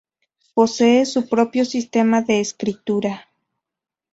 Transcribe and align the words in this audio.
Posee 0.55 1.05
su 1.05 1.29
propio 1.29 1.63
sistema 1.63 2.23
de 2.23 2.39
escritura. 2.39 3.29